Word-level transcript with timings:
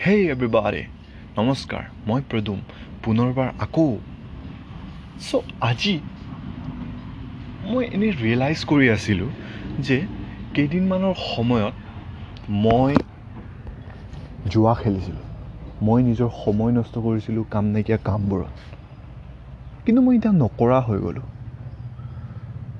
হেই 0.00 0.20
এভ্ৰিবাৰে 0.28 0.82
নমস্কাৰ 1.36 1.84
মই 2.06 2.20
প্ৰদুম। 2.30 2.58
পুনৰবাৰ 3.04 3.48
আকৌ। 3.58 3.86
চ' 5.20 5.42
আজি 5.60 5.94
মই 7.64 7.84
এনেই 7.92 8.12
ৰিয়েলাইজ 8.12 8.58
কৰি 8.64 8.86
আছিলোঁ 8.90 9.30
যে 9.80 9.98
কেইদিনমানৰ 10.54 11.14
সময়ত 11.24 11.74
মই 12.62 12.94
জুৱা 14.46 14.74
খেলিছিলোঁ। 14.74 15.26
মই 15.80 16.00
নিজৰ 16.02 16.30
সময় 16.36 16.72
নষ্ট 16.72 16.94
কৰিছিলোঁ 17.02 17.44
কাম 17.50 17.64
নাইকিয়া 17.64 17.98
কামবোৰত। 18.04 18.52
কিন্তু 19.86 20.00
মই 20.02 20.16
এতিয়া 20.16 20.32
নকৰা 20.32 20.78
হৈ 20.80 20.98
গ'লোঁ। 20.98 21.26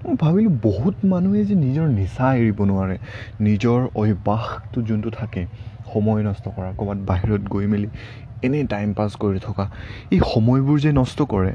মই 0.05 0.15
ভাবিলোঁ 0.17 0.53
বহুত 0.63 0.97
মানুহে 1.05 1.41
যে 1.45 1.55
নিজৰ 1.57 1.87
নিচা 1.91 2.27
এৰিব 2.35 2.59
নোৱাৰে 2.63 2.97
নিজৰ 3.41 3.79
অভ্যাসটো 3.95 4.79
যোনটো 4.83 5.11
থাকে 5.11 5.43
সময় 5.93 6.23
নষ্ট 6.23 6.45
কৰা 6.57 6.71
ক'ৰবাত 6.79 6.99
বাহিৰত 7.07 7.43
গৈ 7.49 7.67
মেলি 7.67 7.89
এনেই 8.43 8.65
টাইম 8.67 8.89
পাছ 8.95 9.11
কৰি 9.17 9.39
থকা 9.39 9.65
এই 10.13 10.21
সময়বোৰ 10.33 10.77
যে 10.81 10.91
নষ্ট 10.93 11.19
কৰে। 11.29 11.53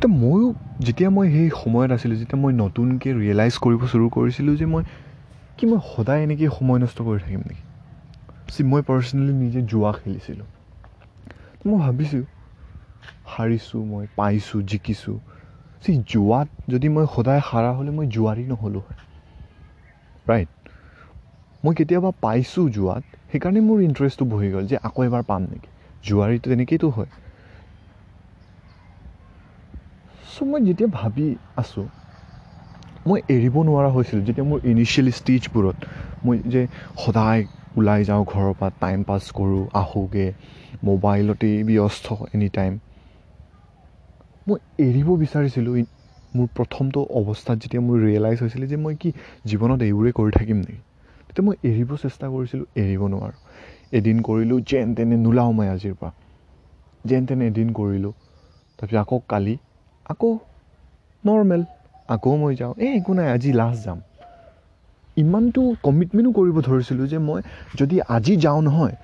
তো 0.00 0.06
ময়ো 0.22 0.48
যেতিয়া 0.80 1.10
মই 1.10 1.26
সেই 1.30 1.48
সময়ত 1.62 1.90
আছিলোঁ 1.92 2.16
যেতিয়া 2.16 2.38
মই 2.42 2.52
নতুনকৈ 2.54 3.10
ৰিয়েলাইজ 3.12 3.54
কৰিব 3.64 3.82
চুৰু 3.92 4.06
কৰিছিলোঁ 4.08 4.54
যে 4.56 4.66
মই 4.66 4.82
কি 5.58 5.64
মই 5.66 5.80
সদায় 5.86 6.20
এনেকৈ 6.22 6.48
সময় 6.58 6.78
নষ্ট 6.78 6.98
কৰি 7.02 7.18
থাকিম 7.18 7.42
নেকি? 7.48 7.62
চি 8.48 8.60
মই 8.62 8.82
পাৰ্চনেলি 8.82 9.32
নিজে 9.32 9.60
জুৱা 9.62 9.90
খেলিছিলোঁ। 9.92 10.48
মই 11.66 11.78
ভাবিছোঁ 11.78 12.24
হাৰিছোঁ 13.26 13.80
মই 13.84 14.04
পাইছোঁ 14.16 14.60
জিকিছোঁ। 14.62 15.16
চি 15.82 15.92
জোৱাত 16.08 16.48
যদি 16.68 16.90
মই 16.90 17.06
সদায় 17.12 17.42
হাৰা 17.44 17.70
হ'লে 17.76 17.92
মই 17.94 18.06
জোৱাৰী 18.12 18.44
নহ'লোঁ 18.48 18.84
হয়। 18.84 19.00
ৰাইট 20.26 20.70
মই 21.62 21.76
কেতিয়াবা 21.76 22.10
পাইছোঁ 22.20 22.64
জোৱাত 22.72 23.20
সেইকাৰণে 23.28 23.62
মোৰ 23.64 23.84
ইণ্টাৰেষ্টটো 23.84 24.28
বহি 24.28 24.50
গ'ল 24.52 24.68
যে 24.68 24.82
আকৌ 24.84 25.06
এবাৰ 25.06 25.26
পাম 25.26 25.48
নেকি। 25.48 25.72
জোৱাৰীটো 26.04 26.46
তেনেকৈতো 26.48 26.92
হয়। 26.92 27.10
চ' 30.24 30.46
মই 30.48 30.60
যেতিয়া 30.66 30.88
ভাবি 30.92 31.26
আছোঁ 31.56 31.86
মই 33.06 33.20
এৰিব 33.28 33.56
নোৱাৰা 33.62 33.88
হৈছিলোঁ। 33.90 34.24
যেতিয়া 34.24 34.46
মোৰ 34.46 34.58
ইনিচিয়েল 34.66 35.08
ষ্টেজবোৰত 35.14 35.78
মই 36.22 36.36
যে 36.48 36.62
সদায় 36.98 37.42
ওলাই 37.76 38.00
যাওঁ 38.08 38.22
ঘৰৰ 38.26 38.52
পৰা 38.56 38.70
টাইম 38.78 39.04
পাছ 39.04 39.22
কৰোঁ 39.34 39.62
আহোঁগৈ 39.76 40.28
মোবাইলতেই 40.84 41.56
ব্যস্ত 41.68 42.06
এনি 42.30 42.48
টাইম 42.54 42.72
মই 44.46 44.58
এৰিব 44.80 45.08
বিচাৰিছিলোঁ 45.18 45.74
মোৰ 46.32 46.46
প্ৰথমটো 46.54 47.02
অৱস্থাত 47.12 47.56
যেতিয়া 47.60 47.82
মোৰ 47.82 48.00
ৰিয়েলাইজ 48.00 48.42
হৈছিলে 48.42 48.68
যে 48.68 48.80
মই 48.80 48.98
কি 49.00 49.12
জীৱনত 49.46 49.80
এইবোৰেই 49.86 50.16
কৰি 50.16 50.36
থাকিম 50.36 50.62
নেকি? 50.62 50.80
তেতিয়া 51.28 51.44
মই 51.44 51.56
এৰিব 51.64 51.94
চেষ্টা 51.98 52.30
কৰিছিলোঁ 52.30 52.66
এৰিব 52.78 53.02
নোৱাৰোঁ। 53.08 53.40
এদিন 53.92 54.22
কৰিলোঁ 54.24 54.58
যেন 54.66 54.94
তেনে 54.94 55.20
নোলাওঁ 55.20 55.54
মই 55.54 55.70
আজিৰ 55.70 55.98
পৰা। 55.98 56.12
যেন 57.04 57.26
তেনে 57.26 57.48
এদিন 57.48 57.72
কৰিলোঁ। 57.74 58.12
তাৰপিছত 58.78 58.98
আকৌ 59.00 59.18
কালি 59.28 59.54
আকৌ 60.06 60.32
নৰ্মেল 61.24 61.64
আকৌ 62.08 62.36
মই 62.38 62.58
যাওঁ। 62.58 62.72
এই 62.80 62.92
একো 62.96 63.12
নাই 63.14 63.32
আজি 63.32 63.56
লাষ্ট 63.56 63.84
যাম। 63.84 64.04
ইমানটো 65.16 65.62
কমিটমেণ্টো 65.82 66.32
কৰিব 66.32 66.56
ধৰিছিলোঁ 66.62 67.06
যে 67.08 67.20
মই 67.22 67.40
যদি 67.76 68.00
আজি 68.10 68.34
যাওঁ 68.40 68.60
নহয় 68.64 68.94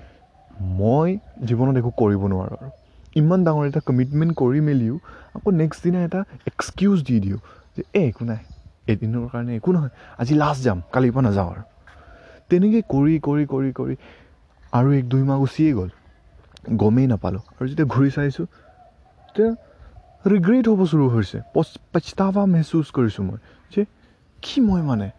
মই 0.75 1.15
জীৱনত 1.45 1.75
একো 1.81 1.91
কৰিব 1.97 2.21
নোৱাৰোঁ 2.27 2.57
আৰু। 2.59 2.71
ইমান 3.15 3.39
ডাঙৰ 3.43 3.65
এটা 3.65 3.81
কমিটমেণ্ট 3.85 4.37
কৰি 4.37 4.59
মেলিও 4.63 4.95
আকৌ 5.39 5.49
নেক্সট 5.61 5.79
দিনা 5.83 5.99
এটা 6.03 6.21
এক্সকিউজ 6.47 6.97
দি 7.07 7.15
দিওঁ 7.19 7.39
যে 7.75 7.81
এই 7.93 8.05
একো 8.11 8.23
নাই 8.31 8.41
এদিনৰ 8.87 9.25
কাৰণে 9.31 9.51
একো 9.59 9.69
নহয় 9.75 9.91
আজি 10.19 10.33
লাষ্ট 10.43 10.61
যাম 10.65 10.79
কালিৰ 10.93 11.11
পৰা 11.15 11.23
নাযাওঁ 11.27 11.49
আৰু 11.53 11.63
তেনেকৈ 12.49 12.81
কৰি 12.93 13.15
কৰি 13.27 13.43
কৰি 13.53 13.69
কৰি 13.79 13.95
আৰু 14.73 14.87
এক 14.99 15.05
দুই 15.09 15.23
মাহ 15.23 15.37
গুচিয়ে 15.39 15.71
গ'ল 15.73 15.89
গমেই 16.77 17.07
নাপালোঁ 17.07 17.43
আৰু 17.57 17.65
যেতিয়া 17.69 17.87
ঘূৰি 17.93 18.09
চাইছোঁ 18.17 18.45
তেতিয়া 19.25 19.49
ৰিগ্ৰেট 20.25 20.65
হ'ব 20.67 20.81
চুৰু 20.91 21.05
হৈছে 21.09 21.37
পস্তাৱা 21.53 22.43
মেহচুচ 22.53 22.87
কৰিছোঁ 22.91 23.23
মই 23.27 23.39
যে 23.71 23.81
কি 24.43 24.57
মই 24.61 24.81
মানে 24.81 25.09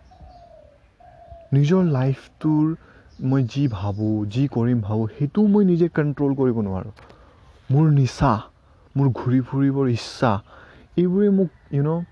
নিজৰ 1.53 1.83
লাইফটোৰ 1.97 2.67
মই 3.31 3.41
যি 3.53 3.65
ভাবোঁ 3.69 4.17
যি 4.27 4.43
কৰিম 4.49 4.79
ভাবোঁ 4.81 5.07
সেইটোও 5.17 5.47
মই 5.55 5.65
নিজে 5.71 5.87
কণ্ট্ৰল 5.97 6.33
কৰিব 6.41 6.57
নোৱাৰোঁ 6.67 6.93
মোৰ 7.71 7.87
নিচা 7.91 8.31
মোৰ 8.97 9.09
ঘূৰি 9.15 9.41
ফুৰিবৰ 9.41 9.87
ইচ্ছা 9.89 10.31
এইবোৰে 10.97 11.29
মোক 11.31 11.49
ইউ 11.73 11.83
ন' 11.83 12.05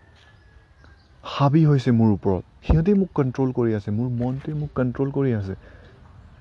হাবি 1.24 1.62
হৈছে 1.64 1.90
মোৰ 1.92 2.10
ওপৰত। 2.12 2.42
সিহঁতেই 2.62 2.94
মোক 2.94 3.10
কণ্ট্ৰল 3.14 3.50
কৰি 3.52 3.74
আছে 3.74 3.90
মোৰ 3.90 4.08
মনটোৱে 4.14 4.54
মোক 4.54 4.70
কণ্ট্ৰল 4.74 5.08
কৰি 5.10 5.30
আছে 5.32 5.54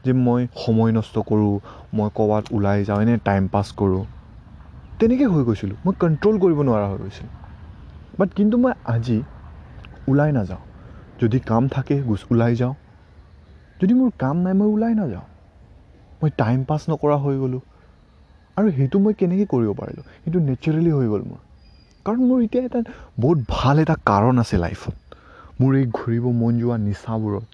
যে 0.04 0.12
মই 0.20 0.42
সময় 0.56 0.92
নষ্ট 0.92 1.16
কৰোঁ 1.26 1.54
মই 1.94 2.10
ক'ৰবাত 2.14 2.44
ওলাই 2.52 2.78
যাওঁ 2.84 3.00
এনেই 3.02 3.20
টাইম 3.24 3.44
পাছ 3.48 3.68
কৰোঁ। 3.76 4.04
তেনেকৈ 5.00 5.28
হৈ 5.28 5.44
গৈছিলোঁ 5.44 5.78
মই 5.86 5.94
কণ্ট্ৰল 6.00 6.36
কৰিব 6.40 6.60
নোৱাৰা 6.62 6.88
হৈ 6.92 6.98
গৈছিলোঁ। 6.98 7.34
বাট 8.20 8.30
কিন্তু 8.34 8.56
মই 8.58 8.74
আজি 8.86 9.18
ওলাই 10.08 10.32
নাযাওঁ। 10.32 10.64
যদি 11.20 11.38
কাম 11.46 11.64
থাকে 11.68 11.96
ওলাই 12.32 12.54
যাওঁ। 12.56 12.76
যদি 13.80 13.94
মোৰ 13.94 14.10
কাম 14.20 14.36
নাই 14.38 14.54
মই 14.54 14.68
ওলাই 14.68 14.94
নাযাওঁ। 14.94 15.28
মই 16.22 16.30
টাইম 16.38 16.60
পাছ 16.66 16.82
নকৰা 16.90 17.16
হৈ 17.18 17.36
গ'লোঁ। 17.38 17.62
আৰু 18.58 18.68
সেইটো 18.78 18.98
মই 19.00 19.14
কেনেকৈ 19.20 19.46
কৰিব 19.54 19.70
পাৰিলোঁ? 19.80 20.04
সেইটো 20.24 20.40
নেচাৰেলি 20.50 20.92
হৈ 20.92 21.08
গ'ল 21.14 21.24
মোৰ। 21.32 21.40
কাৰণ 22.06 22.22
মোৰ 22.30 22.40
এতিয়া 22.44 22.64
এটা 22.66 22.80
বহুত 23.20 23.40
ভাল 23.50 23.76
এটা 23.80 23.96
কাৰণ 24.06 24.36
আছে 24.44 24.58
লাইফত 24.58 24.96
মোৰ 25.62 25.72
এই 25.76 25.86
ঘূৰিব 25.98 26.26
মন 26.42 26.54
যোৱা 26.60 26.78
নিচাবোৰত 26.78 27.46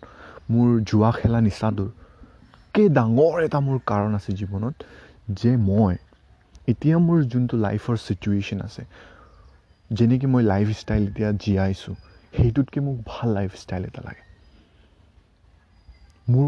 মোৰ 0.51 0.67
জোৱা 0.89 1.11
খেলা 1.11 1.39
নিচাটোৰ 1.47 1.89
কে 2.73 2.83
ডাঙৰ 2.89 3.35
এটা 3.43 3.59
মোৰ 3.59 3.77
কাৰণ 3.85 4.11
আছে 4.15 4.31
জীৱনত 4.39 4.75
যে 5.41 5.51
মই 5.57 5.95
এতিয়া 6.67 6.97
মোৰ 6.97 7.19
যোনটো 7.31 7.55
লাইফৰ 7.57 7.95
চিটুৱেশ্যন 7.97 8.59
আছে 8.61 8.83
যেনেকৈ 9.91 10.27
মই 10.27 10.43
লাইফ 10.43 10.67
ষ্টাইল 10.79 11.03
এতিয়া 11.07 11.29
জীয়াইছোঁ 11.43 11.95
সেইটোতকৈ 12.33 12.79
মোক 12.79 12.97
ভাল 13.05 13.29
লাইফ 13.29 13.51
ষ্টাইল 13.55 13.83
এটা 13.85 14.01
লাগে। 14.05 14.23
মোৰ 16.27 16.47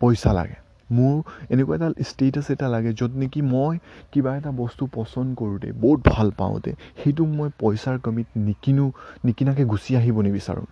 পইচা 0.00 0.32
লাগে। 0.32 0.56
মোৰ 0.90 1.16
এনেকুৱা 1.50 1.74
এটা 1.76 1.88
ষ্টেটাছ 2.04 2.46
এটা 2.50 2.66
লাগে 2.68 2.90
য'ত 2.92 3.12
নেকি 3.14 3.40
মই 3.42 3.74
কিবা 4.12 4.30
এটা 4.36 4.50
বস্তু 4.56 4.82
পচন্দ 4.92 5.30
কৰোঁতে 5.34 5.68
বহুত 5.80 6.00
ভাল 6.08 6.28
পাওঁতে 6.30 6.70
সেইটো 7.00 7.22
মই 7.38 7.48
পইচাৰ 7.58 7.96
কমিত 7.98 8.28
নিকিনো 8.38 8.86
নিকিনাকৈ 9.24 9.64
গুচি 9.64 9.90
আহিব 9.96 10.16
নিবিচাৰোঁ। 10.20 10.66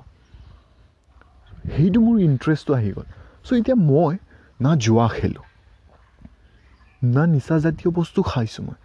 সেইটো 1.75 1.99
মোৰ 2.01 2.17
ইণ্টাৰেষ্টটো 2.21 2.73
আহি 2.75 2.91
গ'ল। 2.93 3.07
চ' 3.45 3.53
এতিয়া 3.53 3.77
মই 3.77 4.15
না 4.61 4.71
জোৱা 4.77 5.07
খেলোঁ 5.09 5.45
না 7.03 7.23
নিচাজাতীয় 7.27 7.91
বস্তু 7.91 8.21
খাইছোঁ 8.23 8.63
মই। 8.65 8.79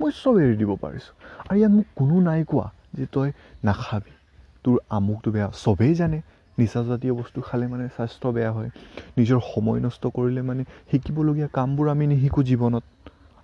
মই 0.00 0.10
চব 0.12 0.34
এৰি 0.38 0.56
দিব 0.56 0.70
পাৰিছোঁ। 0.74 1.14
আৰু 1.48 1.56
ইয়াত 1.58 1.72
মোক 1.72 1.86
কোনো 1.96 2.16
নাই 2.20 2.40
কোৱা 2.44 2.66
যে 2.94 3.04
তই 3.12 3.28
নাখাবি। 3.64 4.12
তোৰ 4.64 4.76
আমুকটো 4.88 5.28
বেয়া 5.30 5.48
চবেই 5.54 5.94
জানে। 5.94 6.18
নিচাজাতীয় 6.58 7.14
বস্তু 7.14 7.40
খালে 7.40 7.66
মানে 7.66 7.88
স্বাস্থ্য 7.88 8.28
বেয়া 8.28 8.52
হয়। 8.52 8.70
নিজৰ 9.18 9.40
সময় 9.54 9.80
নষ্ট 9.80 10.06
কৰিলে 10.06 10.42
মানে 10.42 10.64
শিকিবলগীয়া 10.90 11.48
কামবোৰ 11.52 11.88
আমি 11.88 12.06
নিশিকোঁ 12.06 12.42
জীৱনত। 12.42 12.84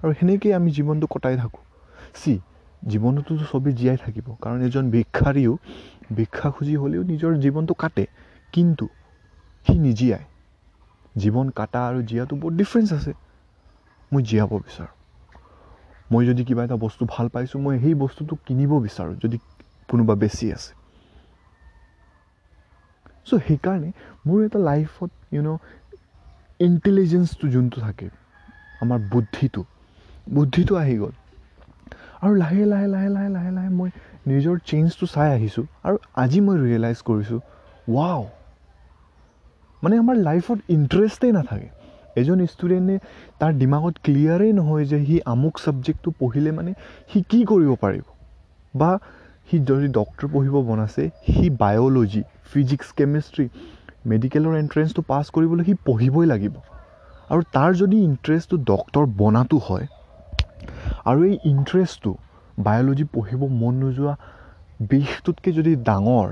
আৰু 0.01 0.13
সেনেকৈয়ে 0.13 0.55
আমি 0.55 0.71
জীৱনটো 0.73 1.07
কটাই 1.11 1.37
থাকোঁ। 1.37 1.63
চি 2.15 2.41
জীৱনটোতো 2.89 3.45
চবেই 3.53 3.73
জীয়াই 3.73 3.97
থাকিব। 3.97 4.27
কাৰণ 4.43 4.63
এজন 4.63 4.91
ভিক্ষাৰীও 4.91 5.59
ভিক্ষা 6.15 6.51
খুজি 6.51 6.77
হ'লেও 6.77 7.03
নিজৰ 7.03 7.33
জীৱনটো 7.37 7.75
কাটে। 7.75 8.07
কিন্তু 8.53 8.89
সি 9.67 9.79
নিজীয়াই। 9.79 10.25
জীৱন 11.17 11.51
কাটা 11.51 11.89
আৰু 11.89 12.03
জীয়াটো 12.03 12.37
বহুত 12.37 12.55
ডিফাৰেঞ্চ 12.55 12.93
আছে। 12.93 13.13
মই 14.13 14.23
জীয়াব 14.23 14.53
বিচাৰোঁ। 14.59 14.93
মই 16.13 16.27
যদি 16.27 16.45
কিবা 16.45 16.65
এটা 16.65 16.77
বস্তু 16.77 17.07
ভাল 17.11 17.29
পাইছোঁ 17.29 17.61
মই 17.61 17.79
সেই 17.79 17.95
বস্তুটো 17.95 18.37
কিনিব 18.47 18.73
বিচাৰোঁ। 18.81 19.15
যদি 19.15 19.39
কোনোবা 19.89 20.15
বেছি 20.15 20.53
আছে। 20.53 20.78
চ' 23.29 23.41
সেইকাৰণে 23.47 23.91
মোৰ 24.27 24.39
এটা 24.45 24.59
লাইফত 24.65 25.11
ইউ 25.33 25.41
ন' 25.43 25.59
ইণ্টেলিজেঞ্চটো 26.61 27.47
যোনটো 27.49 27.79
থাকে 27.81 28.07
আমাৰ 28.81 28.99
বুদ্ধিটো 29.13 29.63
বুদ্ধিটো 30.33 30.73
আহি 30.77 30.97
গ'ল 30.99 31.15
আৰু 32.23 32.35
লাহে 32.35 32.65
লাহে 32.65 32.87
লাহে 32.87 33.09
লাহে 33.09 33.29
লাহে 33.29 33.51
লাহে 33.51 33.71
মই 33.79 33.91
নিজৰ 34.27 34.57
চেঞ্জটো 34.65 35.07
চাই 35.07 35.29
আহিছোঁ 35.33 35.65
আৰু 35.85 35.97
আজি 36.17 36.41
মই 36.41 36.57
ৰিয়েলাইজ 36.59 36.99
কৰিছোঁ 37.03 37.41
ৱাও 37.89 38.23
মানে 39.83 39.95
আমাৰ 39.99 40.17
লাইফত 40.19 40.59
ইণ্টাৰেষ্টেই 40.69 41.33
নাথাকে 41.33 41.69
এজন 42.17 42.39
ষ্টুডেণ্টে 42.47 42.97
তাৰ 43.39 43.53
দিমাগত 43.53 43.95
ক্লিয়াৰেই 44.05 44.53
নহয় 44.53 44.85
যে 44.85 44.99
সি 45.07 45.17
আমুক 45.25 45.55
ছাবজেক্টটো 45.59 46.11
পঢ়িলে 46.19 46.51
মানে 46.53 46.73
সি 47.11 47.19
কি 47.29 47.41
কৰিব 47.45 47.71
পাৰিব 47.81 48.05
বা 48.75 48.91
সি 49.49 49.57
যদি 49.69 49.89
ডক্টৰ 49.99 50.27
পঢ়িব 50.33 50.57
মন 50.69 50.79
আছে 50.87 51.05
সি 51.29 51.47
বায়'লজি 51.63 52.23
ফিজিক্স 52.51 52.89
কেমেষ্ট্ৰি 52.99 53.45
মেডিকেলৰ 54.11 54.55
এণ্ট্ৰেঞ্চটো 54.63 55.03
পাছ 55.11 55.25
কৰিবলৈ 55.35 55.65
সি 55.69 55.75
পঢ়িবই 55.89 56.27
লাগিব। 56.33 56.55
আৰু 57.31 57.43
তাৰ 57.55 57.71
যদি 57.83 57.97
ইণ্টাৰেষ্টটো 58.09 58.57
ডক্টৰ 58.73 59.05
বনাটো 59.21 59.59
হয় 59.69 59.87
আৰু 61.11 61.21
এই 61.31 61.37
ইণ্টাৰেষ্টটো 61.53 62.13
বায়'লজি 62.59 63.05
পঢ়িব 63.15 63.41
মন 63.61 63.75
নোযোৱা 63.83 64.15
বিষটোতকৈ 64.91 65.51
যদি 65.59 65.73
ডাঙৰ 65.89 66.29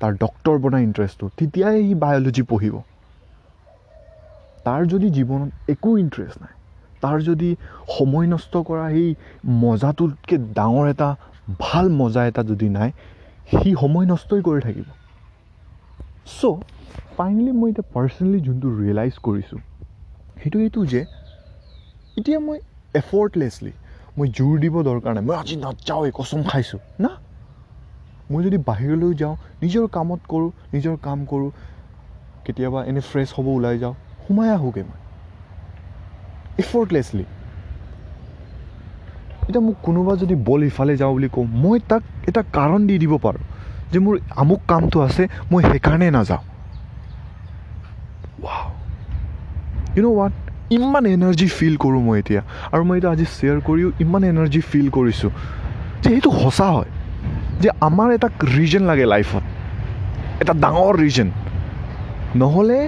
তাৰ 0.00 0.12
ডক্তৰ 0.24 0.54
বনাই 0.64 0.82
ইণ্টাৰেষ্টটো 0.88 1.26
তেতিয়াই 1.38 1.76
সি 1.86 1.94
বায়'লজি 2.04 2.42
পঢ়িব। 2.50 2.74
তাৰ 4.66 4.82
যদি 4.92 5.08
জীৱনত 5.16 5.50
একো 5.72 5.90
ইণ্টাৰেষ্ট 6.02 6.36
নাই 6.42 6.54
তাৰ 7.02 7.16
যদি 7.28 7.48
সময় 7.94 8.26
নষ্ট 8.34 8.52
কৰা 8.68 8.84
সেই 8.94 9.08
মজাটোতকৈ 9.62 10.36
ডাঙৰ 10.58 10.84
এটা 10.92 11.08
ভাল 11.60 11.86
মজা 11.90 12.22
এটা 12.26 12.42
যদি 12.42 12.68
নাই 12.68 12.90
সি 13.48 13.70
সময় 13.80 14.06
নষ্টই 14.06 14.42
কৰি 14.42 14.60
থাকিব। 14.60 14.86
চ' 16.30 16.52
ফাইনেলি 17.16 17.52
মই 17.52 17.68
এতিয়া 17.70 17.86
পাৰ্চনেলি 17.94 18.38
যোনটো 18.40 18.68
ৰিয়েলাইজ 18.70 19.14
কৰিছোঁ 19.22 19.60
সেইটো 20.36 20.58
এইটো 20.58 20.80
যে 20.84 21.00
এতিয়া 22.16 22.38
মই 22.38 22.58
এফৰ্টলেছলি 22.94 23.72
মই 24.16 24.26
জোৰ 24.30 24.54
দিব 24.58 24.74
দৰকাৰ 24.82 25.12
নাই। 25.14 25.24
মই 25.24 25.36
আজি 25.36 25.56
নাযাওঁৱেই 25.56 26.12
কচম 26.14 26.40
খাইছোঁ। 26.42 26.80
না। 27.00 27.10
মই 28.30 28.40
যদি 28.42 28.58
বাহিৰলৈ 28.66 29.12
যাওঁ 29.14 29.36
নিজৰ 29.62 29.84
কামত 29.88 30.20
কৰোঁ 30.28 30.50
নিজৰ 30.72 30.94
কাম 31.02 31.18
কৰোঁ 31.26 31.50
কেতিয়াবা 32.46 32.80
এনেই 32.84 33.04
ফ্ৰেছ 33.10 33.28
হ'ব 33.36 33.46
ওলাই 33.48 33.76
যাওঁ 33.78 33.94
সোমাই 34.22 34.48
আহোঁগৈ 34.50 34.82
মই। 34.82 34.98
এফৰ্টলেছলি 36.58 37.24
এতিয়া 39.48 39.62
মোক 39.66 39.76
কোনোবা 39.86 40.12
যদি 40.22 40.34
বল 40.48 40.60
ইফালে 40.70 40.94
যাওঁ 41.00 41.12
বুলি 41.16 41.28
কওঁ 41.34 41.46
মই 41.62 41.78
তাক 41.90 42.02
এটা 42.28 42.40
কাৰণ 42.56 42.80
দি 42.88 42.94
দিব 43.02 43.12
পাৰোঁ 43.24 43.42
যে 43.92 43.98
মোৰ 44.04 44.14
আমুক 44.42 44.60
কামটো 44.70 44.98
আছে 45.06 45.22
মই 45.50 45.62
সেইকাৰণে 45.70 46.06
নাযাওঁ। 46.18 46.42
ৱাও 48.44 48.66
ইউ 49.96 50.00
ন' 50.04 50.16
ৱাট 50.18 50.34
ইমান 50.76 51.04
এনাৰ্জি 51.14 51.46
ফিল 51.56 51.74
কৰোঁ 51.82 52.02
মই 52.06 52.16
এতিয়া। 52.22 52.40
আৰু 52.72 52.82
মই 52.88 52.96
এতিয়া 52.98 53.12
আজি 53.16 53.26
শ্বেয়াৰ 53.36 53.58
কৰিও 53.68 53.88
ইমান 54.04 54.22
এনাৰ্জি 54.32 54.60
ফিল 54.70 54.88
কৰিছোঁ 54.96 55.30
যে 56.02 56.08
সেইটো 56.14 56.30
সঁচা 56.42 56.68
হয় 56.76 56.90
যে 57.62 57.68
আমাৰ 57.88 58.08
এটা 58.16 58.28
ৰিজন 58.56 58.82
লাগে 58.90 59.04
লাইফত 59.14 59.44
এটা 60.42 60.52
ডাঙৰ 60.64 60.94
ৰিজন 61.04 61.28
নহ'লে 62.40 62.78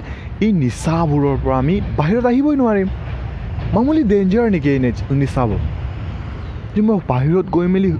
এই 0.45 0.51
নিচাবোৰৰ 0.63 1.37
পৰা 1.43 1.55
আমি 1.63 1.75
বাহিৰত 1.99 2.25
আহিবই 2.31 2.55
নোৱাৰিম। 2.61 2.89
মামুলি 3.75 4.03
ডেঞ্জাৰ 4.11 4.45
নেকি 4.55 4.69
এই 4.75 4.79
নিচাবোৰ? 5.23 5.61
যে 6.77 6.83
মই 6.87 6.99
বাহিৰত 7.11 7.45
গৈ 7.55 7.67
মেলি 7.73 7.91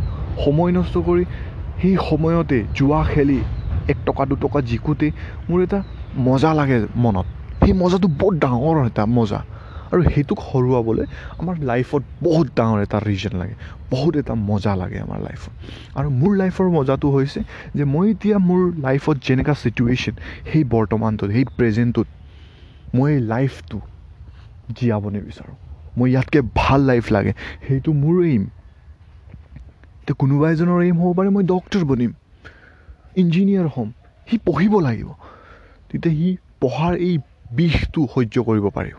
সময় 0.44 0.72
নষ্ট 0.78 0.96
কৰি 1.08 1.24
সেই 1.82 1.96
সময়তে 2.10 2.58
জুৱা 2.78 3.00
খেলি 3.12 3.40
এক 3.92 3.98
টকা 4.06 4.24
দুটকা 4.32 4.60
জিকোতে 4.70 5.08
মোৰ 5.50 5.60
এটা 5.66 5.80
মজা 6.28 6.52
লাগে 6.60 6.78
মনত। 7.04 7.28
সেই 7.62 7.74
মজাটো 7.82 8.08
বহুত 8.22 8.36
ডাঙৰ 8.46 8.76
এটা 8.90 9.04
মজা। 9.18 9.40
আৰু 9.92 10.02
সেইটোক 10.14 10.40
হৰুৱাবলৈ 10.50 11.06
আমাৰ 11.40 11.56
লাইফত 11.70 12.02
বহুত 12.28 12.48
ডাঙৰ 12.60 12.78
এটা 12.86 12.98
ৰিজন 13.10 13.34
লাগে। 13.42 13.56
বহুত 13.92 14.14
এটা 14.22 14.34
মজা 14.50 14.74
লাগে 14.82 14.98
আমাৰ 15.06 15.20
লাইফত। 15.28 15.52
আৰু 15.98 16.08
মোৰ 16.22 16.32
লাইফৰ 16.42 16.68
মজাটো 16.78 17.08
হৈছে 17.12 17.40
যে 17.78 17.84
মই 17.94 18.06
এতিয়া 18.12 18.38
মোৰ 18.50 18.62
লাইফত 18.88 19.16
যেনেকুৱা 19.28 19.56
চিটুৱেশ্যন 19.64 20.16
সেই 20.50 20.64
বৰ্তমানটোত 20.74 21.30
সেই 21.32 21.46
প্ৰেজেণ্টটোত 21.58 22.08
মই 22.96 23.12
লাইফটো 23.34 23.78
জীয়াব 24.78 25.04
নিবিচাৰোঁ। 25.16 25.56
মই 25.98 26.08
ইয়াতকৈ 26.12 26.42
ভাল 26.56 26.80
লাইফ 26.82 27.06
লাগে। 27.12 27.32
সেইটো 27.68 27.92
মোৰ 28.04 28.18
এইম 28.32 28.44
এতিয়া 30.08 30.20
কোনোবা 30.20 30.48
এজনৰ 30.52 30.84
এইম 30.84 31.00
হ'ব 31.00 31.16
পাৰে 31.16 31.30
মই 31.30 31.44
ডক্টৰ 31.44 31.82
বনিম। 31.86 32.12
ইঞ্জিনিয়াৰ 33.16 33.68
হ'ম। 33.68 33.90
সি 34.28 34.36
পঢ়িব 34.46 34.74
লাগিব। 34.80 35.10
তেতিয়া 35.90 36.14
সি 36.16 36.30
পঢ়াৰ 36.62 36.94
এই 37.00 37.16
বিষটো 37.52 38.02
সহ্য 38.14 38.36
কৰিব 38.44 38.70
পাৰিব। 38.70 38.98